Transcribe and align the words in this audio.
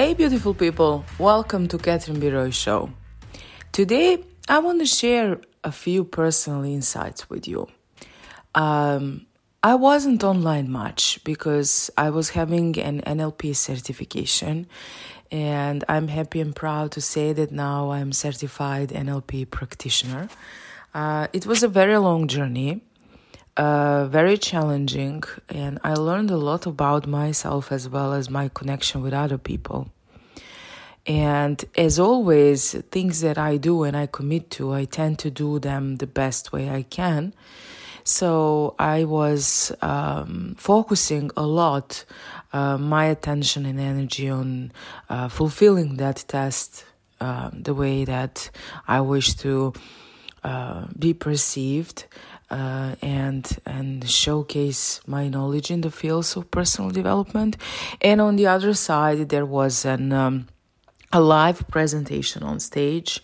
Hey, 0.00 0.14
beautiful 0.14 0.54
people, 0.54 1.04
welcome 1.18 1.68
to 1.68 1.76
Catherine 1.76 2.20
B. 2.20 2.30
Roy 2.30 2.48
Show. 2.48 2.88
Today, 3.70 4.24
I 4.48 4.58
want 4.60 4.80
to 4.80 4.86
share 4.86 5.42
a 5.62 5.70
few 5.70 6.04
personal 6.04 6.64
insights 6.64 7.28
with 7.28 7.46
you. 7.46 7.68
Um, 8.54 9.26
I 9.62 9.74
wasn't 9.74 10.24
online 10.24 10.70
much 10.70 11.22
because 11.22 11.90
I 11.98 12.08
was 12.08 12.30
having 12.30 12.78
an 12.78 13.02
NLP 13.02 13.54
certification, 13.54 14.68
and 15.30 15.84
I'm 15.86 16.08
happy 16.08 16.40
and 16.40 16.56
proud 16.56 16.92
to 16.92 17.02
say 17.02 17.34
that 17.34 17.52
now 17.52 17.90
I'm 17.90 18.12
certified 18.12 18.88
NLP 18.88 19.50
practitioner. 19.50 20.30
Uh, 20.94 21.26
it 21.34 21.44
was 21.44 21.62
a 21.62 21.68
very 21.68 21.98
long 21.98 22.26
journey, 22.26 22.80
uh, 23.56 24.06
very 24.06 24.38
challenging, 24.38 25.22
and 25.48 25.78
I 25.84 25.94
learned 25.94 26.30
a 26.30 26.36
lot 26.36 26.66
about 26.66 27.06
myself 27.06 27.72
as 27.72 27.88
well 27.88 28.12
as 28.12 28.30
my 28.30 28.48
connection 28.48 29.02
with 29.02 29.12
other 29.12 29.38
people. 29.38 29.88
And 31.06 31.64
as 31.76 31.98
always, 31.98 32.72
things 32.90 33.20
that 33.22 33.38
I 33.38 33.56
do 33.56 33.84
and 33.84 33.96
I 33.96 34.06
commit 34.06 34.50
to, 34.52 34.72
I 34.72 34.84
tend 34.84 35.18
to 35.20 35.30
do 35.30 35.58
them 35.58 35.96
the 35.96 36.06
best 36.06 36.52
way 36.52 36.70
I 36.70 36.82
can. 36.82 37.34
So 38.04 38.74
I 38.78 39.04
was 39.04 39.72
um, 39.82 40.54
focusing 40.58 41.30
a 41.36 41.46
lot 41.46 42.04
uh, 42.52 42.78
my 42.78 43.06
attention 43.06 43.66
and 43.66 43.78
energy 43.78 44.28
on 44.28 44.72
uh, 45.08 45.28
fulfilling 45.28 45.96
that 45.96 46.24
test 46.26 46.84
uh, 47.20 47.50
the 47.52 47.74
way 47.74 48.04
that 48.04 48.50
I 48.88 49.00
wish 49.00 49.34
to 49.36 49.72
uh, 50.42 50.86
be 50.98 51.12
perceived. 51.12 52.06
Uh, 52.50 52.96
and 53.00 53.58
and 53.64 54.10
showcase 54.10 55.00
my 55.06 55.28
knowledge 55.28 55.70
in 55.70 55.82
the 55.82 55.90
fields 55.90 56.36
of 56.36 56.50
personal 56.50 56.90
development, 56.90 57.56
and 58.00 58.20
on 58.20 58.34
the 58.34 58.46
other 58.48 58.74
side 58.74 59.28
there 59.28 59.46
was 59.46 59.84
an 59.84 60.12
um, 60.12 60.48
a 61.12 61.20
live 61.20 61.66
presentation 61.68 62.42
on 62.42 62.58
stage. 62.60 63.20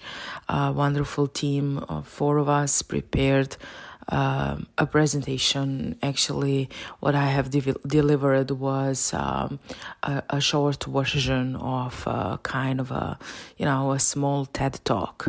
A 0.49 0.73
wonderful 0.73 1.27
team 1.27 1.79
of 1.89 2.07
four 2.07 2.39
of 2.39 2.49
us 2.49 2.83
prepared 2.83 3.57
uh, 4.09 4.57
a 4.79 4.87
presentation. 4.87 5.99
Actually, 6.03 6.69
what 7.01 7.15
I 7.15 7.27
have 7.27 7.51
de- 7.51 7.75
delivered 7.87 8.51
was 8.51 9.12
um, 9.15 9.59
a, 10.03 10.23
a, 10.31 10.41
short 10.41 10.85
version 10.85 11.57
of 11.57 12.07
a 12.07 12.39
kind 12.43 12.81
of 12.81 12.91
a, 12.91 13.19
you 13.59 13.65
know, 13.65 13.93
a 13.93 13.99
small 13.99 14.47
TED 14.47 14.81
talk. 14.84 15.29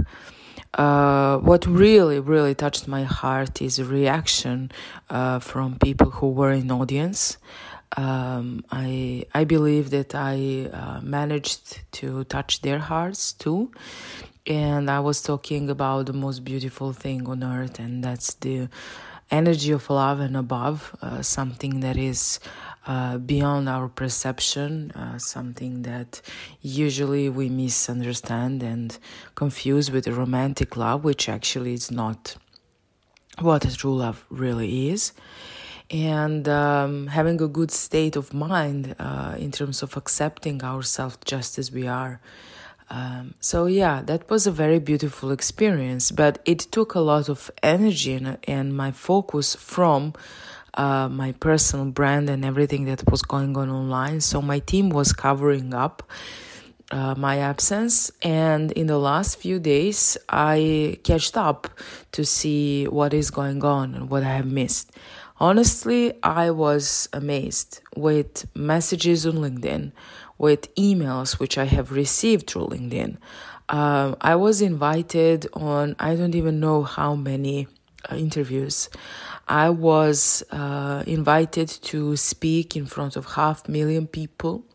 Uh, 0.73 1.37
what 1.39 1.65
really, 1.65 2.19
really 2.19 2.53
touched 2.53 2.87
my 2.87 3.03
heart 3.03 3.61
is 3.61 3.81
reaction 3.81 4.71
uh, 5.09 5.39
from 5.39 5.79
people 5.79 6.11
who 6.11 6.29
were 6.31 6.51
in 6.51 6.69
audience 6.71 7.37
um, 7.95 8.65
I 8.71 9.25
I 9.33 9.45
believe 9.45 9.91
that 9.91 10.13
I 10.13 10.69
uh, 10.73 10.99
managed 11.01 11.79
to 11.93 12.23
touch 12.25 12.61
their 12.61 12.79
hearts 12.79 13.31
too, 13.33 13.71
and 14.47 14.89
I 14.89 14.99
was 14.99 15.21
talking 15.21 15.69
about 15.69 16.05
the 16.05 16.13
most 16.13 16.43
beautiful 16.43 16.93
thing 16.93 17.27
on 17.27 17.43
earth, 17.43 17.79
and 17.79 18.03
that's 18.03 18.33
the 18.35 18.69
energy 19.29 19.71
of 19.71 19.89
love 19.89 20.19
and 20.21 20.37
above, 20.37 20.95
uh, 21.01 21.21
something 21.21 21.81
that 21.81 21.97
is 21.97 22.39
uh, 22.87 23.17
beyond 23.17 23.67
our 23.67 23.89
perception, 23.89 24.91
uh, 24.91 25.17
something 25.17 25.81
that 25.81 26.21
usually 26.61 27.27
we 27.27 27.49
misunderstand 27.49 28.63
and 28.63 28.97
confuse 29.35 29.91
with 29.91 30.07
romantic 30.07 30.77
love, 30.77 31.03
which 31.03 31.27
actually 31.27 31.73
is 31.73 31.91
not 31.91 32.37
what 33.39 33.65
a 33.65 33.75
true 33.75 33.95
love 33.95 34.25
really 34.29 34.89
is 34.89 35.13
and 35.89 36.49
um, 36.49 37.07
having 37.07 37.41
a 37.41 37.47
good 37.47 37.71
state 37.71 38.15
of 38.15 38.33
mind 38.33 38.95
uh, 38.99 39.35
in 39.37 39.51
terms 39.51 39.81
of 39.81 39.95
accepting 39.95 40.63
ourselves 40.63 41.17
just 41.23 41.57
as 41.57 41.71
we 41.71 41.87
are. 41.87 42.19
Um, 42.89 43.33
so 43.39 43.65
yeah, 43.65 44.01
that 44.03 44.29
was 44.29 44.47
a 44.47 44.51
very 44.51 44.79
beautiful 44.79 45.31
experience, 45.31 46.11
but 46.11 46.39
it 46.45 46.59
took 46.59 46.95
a 46.95 47.01
lot 47.01 47.27
of 47.29 47.51
energy 47.61 48.13
and, 48.13 48.37
and 48.45 48.75
my 48.75 48.91
focus 48.91 49.55
from 49.55 50.13
uh, 50.75 51.09
my 51.09 51.33
personal 51.33 51.85
brand 51.85 52.29
and 52.29 52.45
everything 52.45 52.85
that 52.85 53.09
was 53.11 53.21
going 53.21 53.57
on 53.57 53.69
online. 53.69 54.21
So 54.21 54.41
my 54.41 54.59
team 54.59 54.89
was 54.89 55.11
covering 55.11 55.73
up 55.73 56.03
uh, 56.89 57.15
my 57.17 57.39
absence, 57.39 58.11
and 58.21 58.71
in 58.71 58.87
the 58.87 58.97
last 58.97 59.39
few 59.39 59.59
days, 59.59 60.17
I 60.29 60.97
catched 61.03 61.35
up 61.35 61.67
to 62.13 62.23
see 62.23 62.85
what 62.85 63.13
is 63.13 63.29
going 63.29 63.61
on 63.65 63.93
and 63.93 64.09
what 64.09 64.23
I 64.23 64.29
have 64.29 64.49
missed. 64.49 64.91
Honestly, 65.39 66.13
I 66.23 66.49
was 66.49 67.09
amazed 67.13 67.81
with 67.95 68.47
messages 68.55 69.25
on 69.25 69.35
LinkedIn, 69.35 69.91
with 70.39 70.73
emails 70.75 71.39
which 71.39 71.59
I 71.59 71.65
have 71.65 71.91
received 71.91 72.49
through 72.49 72.67
LinkedIn. 72.67 73.17
Uh, 73.69 74.15
I 74.19 74.35
was 74.35 74.61
invited 74.61 75.47
on 75.53 75.95
I 75.99 76.15
don't 76.15 76.33
even 76.33 76.59
know 76.59 76.81
how 76.83 77.15
many 77.15 77.67
uh, 78.09 78.15
interviews. 78.15 78.89
I 79.47 79.69
was 79.69 80.43
uh, 80.51 81.03
invited 81.05 81.67
to 81.69 82.15
speak 82.17 82.75
in 82.75 82.87
front 82.87 83.15
of 83.15 83.33
half 83.33 83.69
million 83.69 84.07
people 84.07 84.65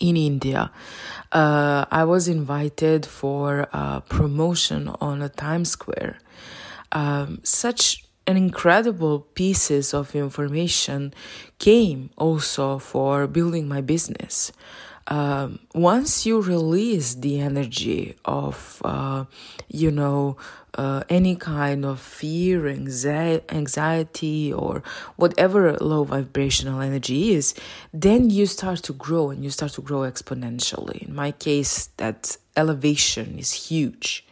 in 0.00 0.16
India. 0.16 0.72
Uh, 1.30 1.84
I 1.90 2.04
was 2.04 2.26
invited 2.26 3.06
for 3.06 3.68
promotion 4.08 4.88
on 5.00 5.22
a 5.22 5.28
Times 5.28 5.70
Square. 5.70 6.18
Um, 6.92 7.40
such 7.42 8.03
and 8.26 8.38
incredible 8.38 9.20
pieces 9.34 9.92
of 9.92 10.14
information 10.14 11.12
came 11.58 12.10
also 12.16 12.78
for 12.78 13.26
building 13.26 13.68
my 13.68 13.80
business. 13.80 14.52
Um, 15.06 15.58
once 15.74 16.24
you 16.24 16.40
release 16.40 17.14
the 17.14 17.40
energy 17.40 18.16
of, 18.24 18.80
uh, 18.84 19.26
you 19.68 19.90
know, 19.90 20.38
uh, 20.76 21.02
any 21.08 21.36
kind 21.36 21.84
of 21.84 22.00
fear, 22.00 22.66
anxiety, 22.66 24.52
or 24.52 24.82
whatever 25.16 25.74
low 25.74 26.04
vibrational 26.04 26.80
energy 26.80 27.34
is, 27.34 27.54
then 27.92 28.30
you 28.30 28.46
start 28.46 28.82
to 28.84 28.92
grow 28.94 29.30
and 29.30 29.44
you 29.44 29.50
start 29.50 29.72
to 29.72 29.82
grow 29.82 30.00
exponentially. 30.00 31.06
In 31.06 31.14
my 31.14 31.32
case, 31.32 31.90
that 31.98 32.36
elevation 32.56 33.38
is 33.38 33.52
huge. 33.52 34.26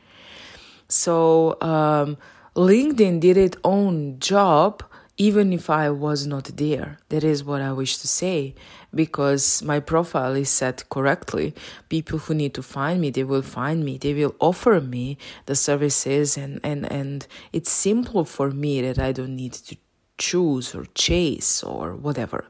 So, 0.89 1.61
um, 1.61 2.17
LinkedIn 2.55 3.21
did 3.21 3.39
its 3.39 3.57
own 3.65 4.19
job 4.19 4.85
even 5.17 5.53
if 5.53 5.71
I 5.71 5.89
was 5.89 6.27
not 6.27 6.45
there. 6.57 6.99
That 7.09 7.25
is 7.25 7.45
what 7.45 7.63
I 7.63 7.73
wish 7.73 7.97
to 7.99 8.09
say 8.09 8.55
because 8.95 9.63
my 9.63 9.81
profile 9.81 10.35
is 10.35 10.51
set 10.51 10.85
correctly. 10.91 11.55
People 11.89 12.19
who 12.19 12.35
need 12.35 12.53
to 12.55 12.63
find 12.63 13.01
me, 13.01 13.11
they 13.11 13.25
will 13.25 13.43
find 13.43 13.85
me. 13.85 13.97
They 13.97 14.13
will 14.13 14.35
offer 14.39 14.81
me 14.81 15.17
the 15.47 15.55
services 15.55 16.37
and, 16.37 16.61
and, 16.63 16.91
and 16.93 17.27
it's 17.53 17.71
simple 17.71 18.25
for 18.25 18.51
me 18.51 18.83
that 18.83 18.99
I 18.99 19.13
don't 19.13 19.37
need 19.37 19.53
to 19.55 19.77
choose 20.19 20.75
or 20.75 20.85
chase 20.95 21.63
or 21.63 21.95
whatever. 21.95 22.47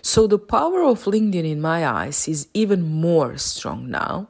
So 0.00 0.26
the 0.26 0.38
power 0.38 0.82
of 0.82 1.04
LinkedIn 1.04 1.50
in 1.50 1.60
my 1.60 1.86
eyes 1.86 2.28
is 2.28 2.48
even 2.54 2.82
more 2.82 3.36
strong 3.36 3.90
now. 3.90 4.28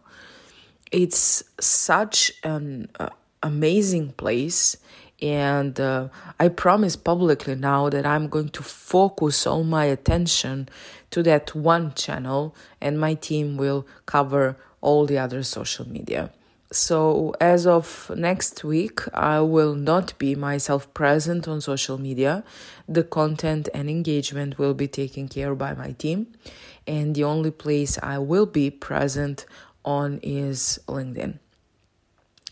It's 0.91 1.45
such 1.61 2.33
an 2.43 2.89
uh, 2.99 3.11
amazing 3.43 4.13
place 4.13 4.77
and 5.25 5.81
uh, 5.81 6.09
I 6.39 6.49
promise 6.49 6.97
publicly 6.97 7.55
now 7.55 7.89
that 7.89 8.05
I'm 8.05 8.29
going 8.29 8.51
to 8.51 8.63
focus 8.63 9.47
all 9.47 9.65
my 9.65 9.87
attention 9.87 10.69
to 11.13 11.23
that 11.23 11.55
one 11.55 11.95
channel, 11.95 12.55
and 12.79 13.01
my 13.01 13.15
team 13.15 13.57
will 13.57 13.87
cover 14.05 14.59
all 14.83 15.07
the 15.07 15.17
other 15.17 15.43
social 15.43 15.89
media. 15.89 16.31
So, 16.71 17.35
as 17.41 17.67
of 17.67 18.11
next 18.15 18.65
week, 18.65 19.01
I 19.15 19.41
will 19.41 19.75
not 19.75 20.13
be 20.19 20.35
myself 20.35 20.93
present 20.93 21.49
on 21.49 21.63
social 21.63 21.97
media. 21.97 22.45
The 22.87 23.05
content 23.05 23.71
and 23.73 23.89
engagement 23.89 24.59
will 24.59 24.75
be 24.75 24.89
taken 24.89 25.29
care 25.29 25.55
by 25.55 25.73
my 25.73 25.93
team, 25.93 26.35
and 26.87 27.15
the 27.15 27.25
only 27.25 27.51
place 27.51 27.99
I 28.03 28.19
will 28.19 28.47
be 28.47 28.71
present 28.71 29.47
on 29.87 30.21
is 30.23 30.79
LinkedIn. 30.87 31.39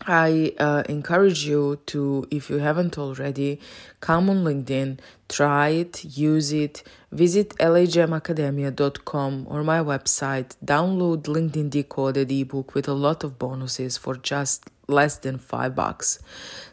I 0.05 0.53
uh, 0.59 0.83
encourage 0.89 1.45
you 1.45 1.79
to, 1.87 2.27
if 2.29 2.49
you 2.49 2.57
haven't 2.57 2.97
already, 2.97 3.61
come 4.01 4.29
on 4.29 4.43
LinkedIn, 4.43 4.99
try 5.29 5.69
it, 5.69 6.03
use 6.03 6.51
it, 6.51 6.83
visit 7.11 7.55
lhmacademia.com 7.57 9.47
or 9.49 9.63
my 9.63 9.79
website, 9.79 10.57
download 10.63 11.23
LinkedIn 11.23 11.69
Decoded 11.69 12.31
ebook 12.31 12.75
with 12.75 12.89
a 12.89 12.93
lot 12.93 13.23
of 13.23 13.39
bonuses 13.39 13.97
for 13.97 14.15
just 14.15 14.69
less 14.89 15.15
than 15.17 15.37
five 15.37 15.73
bucks. 15.73 16.19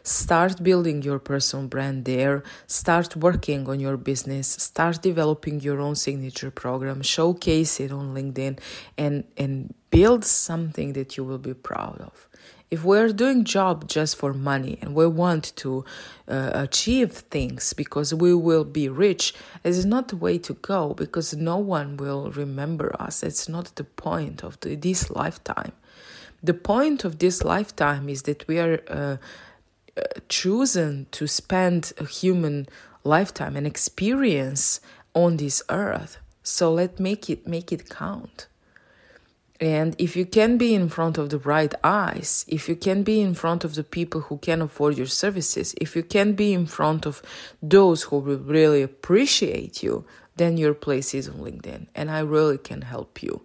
Start 0.03 0.61
building 0.61 1.01
your 1.01 1.19
personal 1.19 1.67
brand 1.67 2.03
there, 2.03 2.43
start 2.67 3.15
working 3.15 3.69
on 3.69 3.79
your 3.79 3.95
business, 3.95 4.47
start 4.47 5.01
developing 5.01 5.61
your 5.61 5.79
own 5.79 5.95
signature 5.95 6.51
program, 6.51 7.01
showcase 7.01 7.79
it 7.79 7.93
on 7.93 8.13
LinkedIn, 8.13 8.59
and, 8.97 9.23
and 9.37 9.73
build 9.89 10.25
something 10.25 10.91
that 10.93 11.15
you 11.15 11.23
will 11.23 11.37
be 11.37 11.53
proud 11.53 12.01
of 12.01 12.27
If 12.71 12.85
we're 12.85 13.11
doing 13.11 13.43
job 13.43 13.89
just 13.89 14.15
for 14.15 14.33
money 14.33 14.77
and 14.81 14.95
we 14.95 15.05
want 15.05 15.53
to 15.57 15.83
uh, 16.25 16.51
achieve 16.53 17.11
things 17.11 17.73
because 17.73 18.13
we 18.13 18.33
will 18.33 18.63
be 18.63 18.87
rich, 18.87 19.33
it 19.61 19.69
is 19.69 19.85
not 19.85 20.07
the 20.07 20.15
way 20.15 20.37
to 20.37 20.53
go 20.53 20.93
because 20.93 21.35
no 21.35 21.57
one 21.57 21.97
will 21.97 22.31
remember 22.31 22.95
us. 22.97 23.23
It's 23.23 23.49
not 23.49 23.75
the 23.75 23.83
point 23.83 24.41
of 24.41 24.57
the, 24.61 24.75
this 24.75 25.09
lifetime. 25.09 25.73
The 26.41 26.53
point 26.53 27.03
of 27.03 27.19
this 27.19 27.43
lifetime 27.43 28.07
is 28.07 28.21
that 28.21 28.47
we 28.47 28.57
are 28.57 28.79
uh, 28.87 29.17
uh, 29.97 30.01
chosen 30.29 31.07
to 31.11 31.27
spend 31.27 31.91
a 31.97 32.05
human 32.05 32.69
lifetime 33.03 33.57
and 33.57 33.67
experience 33.67 34.79
on 35.13 35.35
this 35.35 35.61
earth. 35.67 36.19
So 36.41 36.71
let 36.71 37.01
make 37.01 37.29
it 37.29 37.45
make 37.45 37.73
it 37.73 37.89
count. 37.89 38.47
And 39.61 39.95
if 39.99 40.15
you 40.15 40.25
can 40.25 40.57
be 40.57 40.73
in 40.73 40.89
front 40.89 41.19
of 41.19 41.29
the 41.29 41.37
right 41.37 41.73
eyes, 41.83 42.45
if 42.47 42.67
you 42.67 42.75
can 42.75 43.03
be 43.03 43.21
in 43.21 43.35
front 43.35 43.63
of 43.63 43.75
the 43.75 43.83
people 43.83 44.21
who 44.21 44.39
can 44.39 44.59
afford 44.59 44.97
your 44.97 45.05
services, 45.05 45.75
if 45.79 45.95
you 45.95 46.01
can 46.01 46.33
be 46.33 46.51
in 46.51 46.65
front 46.65 47.05
of 47.05 47.21
those 47.61 48.03
who 48.03 48.17
will 48.17 48.39
really 48.39 48.81
appreciate 48.81 49.83
you, 49.83 50.03
then 50.35 50.57
your 50.57 50.73
place 50.73 51.13
is 51.13 51.29
on 51.29 51.35
LinkedIn 51.35 51.85
and 51.93 52.09
I 52.09 52.21
really 52.21 52.57
can 52.57 52.81
help 52.81 53.21
you. 53.21 53.41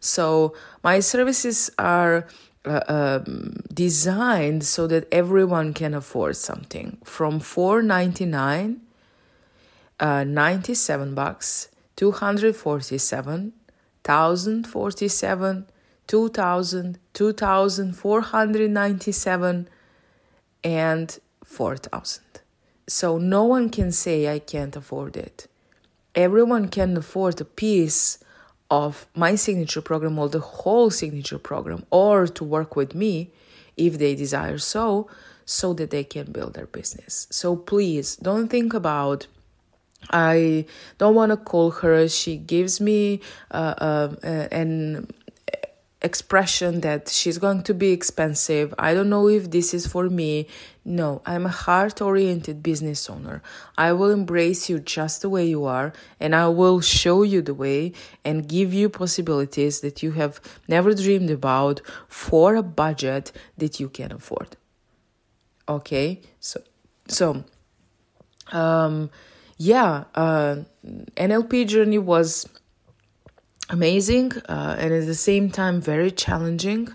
So 0.00 0.54
my 0.82 0.98
services 0.98 1.70
are 1.78 2.26
uh, 2.64 2.80
um, 2.88 3.62
designed 3.72 4.64
so 4.64 4.88
that 4.88 5.06
everyone 5.12 5.72
can 5.72 5.94
afford 5.94 6.36
something 6.36 6.98
from 7.04 7.38
499 7.38 8.80
uh, 10.00 10.24
97 10.24 11.14
bucks 11.14 11.68
247 11.96 13.52
1047 14.10 15.66
2000 16.06 16.98
2497 17.12 19.68
and 20.64 21.18
4000 21.44 22.22
so 22.90 23.18
no 23.18 23.44
one 23.44 23.70
can 23.70 23.92
say 23.92 24.28
i 24.28 24.40
can't 24.40 24.74
afford 24.74 25.16
it. 25.16 25.46
Everyone 26.16 26.66
can 26.66 26.96
afford 26.96 27.40
a 27.40 27.44
piece 27.44 28.18
of 28.68 29.06
my 29.14 29.36
signature 29.36 29.80
program 29.80 30.18
or 30.18 30.28
the 30.28 30.40
whole 30.40 30.90
signature 30.90 31.38
program 31.38 31.86
or 31.90 32.26
to 32.26 32.42
work 32.42 32.74
with 32.74 32.94
me 32.94 33.30
if 33.76 33.98
they 33.98 34.16
desire 34.16 34.58
so 34.58 35.08
so 35.44 35.72
that 35.72 35.90
they 35.90 36.02
can 36.02 36.32
build 36.32 36.54
their 36.54 36.66
business. 36.66 37.28
So 37.30 37.54
please 37.54 38.16
don't 38.16 38.48
think 38.48 38.74
about 38.74 39.28
I 40.08 40.66
don't 40.98 41.14
want 41.14 41.30
to 41.30 41.36
call 41.36 41.70
her. 41.70 42.08
She 42.08 42.36
gives 42.36 42.80
me 42.80 43.20
uh, 43.50 43.74
uh, 43.78 44.16
an 44.50 45.08
expression 46.02 46.80
that 46.80 47.08
she's 47.08 47.38
going 47.38 47.62
to 47.62 47.74
be 47.74 47.90
expensive. 47.90 48.74
I 48.78 48.94
don't 48.94 49.10
know 49.10 49.28
if 49.28 49.50
this 49.50 49.74
is 49.74 49.86
for 49.86 50.08
me. 50.08 50.46
No, 50.84 51.20
I'm 51.26 51.44
a 51.44 51.50
heart 51.50 52.00
oriented 52.00 52.62
business 52.62 53.10
owner. 53.10 53.42
I 53.76 53.92
will 53.92 54.10
embrace 54.10 54.70
you 54.70 54.80
just 54.80 55.20
the 55.20 55.28
way 55.28 55.46
you 55.46 55.64
are 55.66 55.92
and 56.18 56.34
I 56.34 56.48
will 56.48 56.80
show 56.80 57.22
you 57.22 57.42
the 57.42 57.54
way 57.54 57.92
and 58.24 58.48
give 58.48 58.72
you 58.72 58.88
possibilities 58.88 59.80
that 59.80 60.02
you 60.02 60.12
have 60.12 60.40
never 60.66 60.94
dreamed 60.94 61.30
about 61.30 61.82
for 62.08 62.56
a 62.56 62.62
budget 62.62 63.30
that 63.58 63.78
you 63.78 63.90
can 63.90 64.10
afford. 64.12 64.56
Okay? 65.68 66.22
So 66.40 66.62
so 67.08 67.44
um 68.52 69.10
yeah, 69.60 70.04
uh, 70.14 70.56
NLP 71.18 71.68
journey 71.68 71.98
was 71.98 72.48
amazing 73.68 74.32
uh, 74.48 74.76
and 74.78 74.94
at 74.94 75.04
the 75.04 75.14
same 75.14 75.50
time 75.50 75.82
very 75.82 76.10
challenging. 76.10 76.88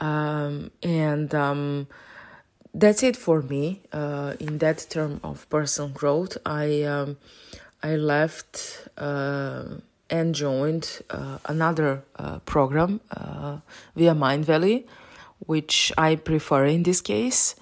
Um, 0.00 0.72
and 0.82 1.32
um, 1.36 1.86
that's 2.74 3.04
it 3.04 3.16
for 3.16 3.42
me 3.42 3.82
uh, 3.92 4.34
in 4.40 4.58
that 4.58 4.86
term 4.90 5.20
of 5.22 5.48
personal 5.50 5.88
growth. 5.88 6.36
I 6.44 6.82
um, 6.82 7.16
I 7.80 7.94
left 7.94 8.88
uh, 8.98 9.62
and 10.10 10.34
joined 10.34 11.00
uh, 11.10 11.38
another 11.46 12.02
uh, 12.16 12.40
program 12.40 13.02
via 13.94 14.14
Mindvalley, 14.14 14.82
which 15.46 15.92
I 15.96 16.16
prefer 16.16 16.64
in 16.64 16.82
this 16.82 17.00
case 17.00 17.54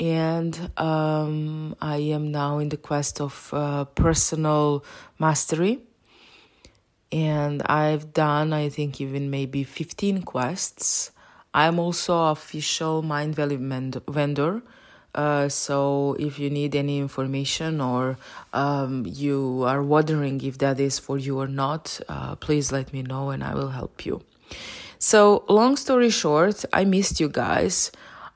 and 0.00 0.70
um, 0.78 1.76
I 1.80 1.98
am 1.98 2.32
now 2.32 2.58
in 2.58 2.70
the 2.70 2.78
quest 2.78 3.20
of 3.20 3.50
uh, 3.52 3.84
personal 3.84 4.82
mastery. 5.18 5.80
And 7.12 7.62
I've 7.66 8.14
done, 8.14 8.52
I 8.52 8.70
think, 8.70 9.00
even 9.00 9.30
maybe 9.30 9.62
15 9.62 10.22
quests. 10.22 11.10
I'm 11.52 11.78
also 11.78 12.28
official 12.28 13.02
Mindvalley 13.02 13.58
vendor. 14.08 14.62
Uh, 15.12 15.48
so 15.48 16.16
if 16.20 16.38
you 16.38 16.48
need 16.48 16.76
any 16.76 16.98
information 16.98 17.80
or 17.80 18.16
um, 18.52 19.04
you 19.06 19.64
are 19.66 19.82
wondering 19.82 20.40
if 20.42 20.58
that 20.58 20.78
is 20.78 21.00
for 21.00 21.18
you 21.18 21.40
or 21.40 21.48
not, 21.48 22.00
uh, 22.08 22.36
please 22.36 22.70
let 22.72 22.92
me 22.92 23.02
know 23.02 23.30
and 23.30 23.42
I 23.42 23.54
will 23.54 23.70
help 23.70 24.06
you. 24.06 24.22
So, 25.00 25.44
long 25.48 25.76
story 25.76 26.10
short, 26.10 26.64
I 26.72 26.84
missed 26.84 27.20
you 27.20 27.28
guys. 27.28 27.90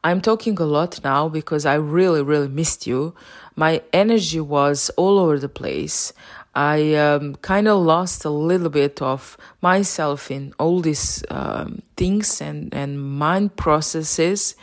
I'm 0.05 0.21
talking 0.21 0.59
a 0.59 0.67
lot 0.67 1.03
now 1.03 1.31
because 1.31 1.65
I 1.65 1.77
really, 1.77 2.21
really 2.21 2.49
missed 2.49 2.87
you. 2.87 3.15
My 3.57 3.81
energy 3.91 4.39
was 4.39 4.91
all 4.99 5.19
over 5.19 5.39
the 5.39 5.49
place. 5.49 6.13
I 6.55 6.95
um, 6.95 7.37
kind 7.37 7.67
of 7.67 7.83
lost 7.83 8.27
a 8.27 8.31
little 8.31 8.69
bit 8.69 9.01
of 9.01 9.39
myself 9.63 10.31
in 10.31 10.53
all 10.59 10.81
these 10.83 11.25
um, 11.31 11.81
things 11.97 12.43
and, 12.43 12.73
and 12.75 13.03
mind 13.03 13.57
processes, 13.57 14.57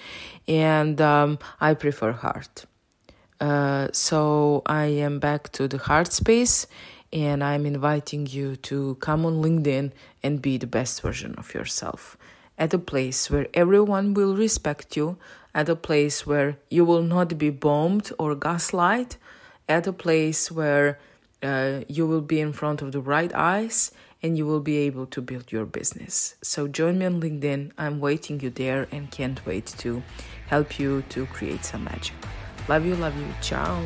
and 0.47 1.01
um, 1.01 1.39
I 1.59 1.73
prefer 1.73 2.11
heart. 2.11 2.65
Uh, 3.39 3.87
so 3.91 4.61
I 4.67 4.85
am 4.85 5.19
back 5.19 5.51
to 5.53 5.67
the 5.67 5.79
heart 5.79 6.13
space, 6.13 6.67
and 7.11 7.43
I'm 7.43 7.65
inviting 7.65 8.27
you 8.27 8.57
to 8.57 8.95
come 9.01 9.25
on 9.25 9.41
LinkedIn 9.41 9.91
and 10.21 10.39
be 10.39 10.57
the 10.57 10.67
best 10.67 11.01
version 11.01 11.33
of 11.39 11.55
yourself 11.55 12.15
at 12.61 12.75
a 12.75 12.77
place 12.77 13.31
where 13.31 13.47
everyone 13.55 14.13
will 14.13 14.35
respect 14.35 14.95
you, 14.95 15.17
at 15.55 15.67
a 15.67 15.75
place 15.75 16.27
where 16.27 16.57
you 16.69 16.85
will 16.85 17.01
not 17.01 17.35
be 17.39 17.49
bombed 17.49 18.11
or 18.19 18.35
gaslight, 18.35 19.17
at 19.67 19.87
a 19.87 19.91
place 19.91 20.51
where 20.51 20.99
uh, 21.41 21.81
you 21.87 22.05
will 22.05 22.21
be 22.21 22.39
in 22.39 22.53
front 22.53 22.83
of 22.83 22.91
the 22.91 23.01
right 23.01 23.33
eyes 23.33 23.91
and 24.21 24.37
you 24.37 24.45
will 24.45 24.59
be 24.59 24.77
able 24.77 25.07
to 25.07 25.21
build 25.21 25.51
your 25.51 25.65
business. 25.65 26.35
So 26.43 26.67
join 26.67 26.99
me 26.99 27.07
on 27.07 27.19
LinkedIn. 27.19 27.71
I'm 27.79 27.99
waiting 27.99 28.39
you 28.39 28.51
there 28.51 28.87
and 28.91 29.09
can't 29.09 29.43
wait 29.43 29.65
to 29.79 30.03
help 30.47 30.77
you 30.77 31.01
to 31.09 31.25
create 31.25 31.65
some 31.65 31.85
magic. 31.85 32.15
Love 32.67 32.85
you, 32.85 32.95
love 32.95 33.17
you. 33.17 33.27
Ciao. 33.41 33.81